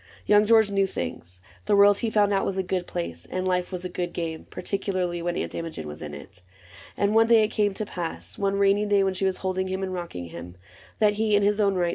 Young 0.25 0.47
George 0.47 0.71
knew 0.71 0.87
things. 0.87 1.41
The 1.67 1.75
world, 1.75 1.99
he 1.99 2.07
had 2.07 2.15
found 2.15 2.33
out. 2.33 2.43
Was 2.43 2.57
a 2.57 2.63
good 2.63 2.87
place, 2.87 3.27
and 3.29 3.47
life 3.47 3.71
was 3.71 3.85
a 3.85 3.87
good 3.87 4.13
game•— 4.13 4.45
Particularly 4.49 5.21
when 5.21 5.37
Aunt 5.37 5.53
Imogen 5.53 5.87
Was 5.87 6.01
in 6.01 6.15
it. 6.15 6.41
And 6.97 7.13
one 7.13 7.27
day 7.27 7.43
it 7.43 7.49
came 7.49 7.75
to 7.75 7.85
pass— 7.85 8.35
One 8.39 8.57
rainy 8.57 8.87
day 8.87 9.03
when 9.03 9.13
she 9.13 9.25
was 9.25 9.37
holding 9.45 9.67
him 9.67 9.83
And 9.83 9.93
rocking 9.93 10.25
him— 10.29 10.55
that 10.99 11.13
he, 11.21 11.35
in 11.35 11.43
his 11.43 11.61
own 11.61 11.75
right. 11.75 11.89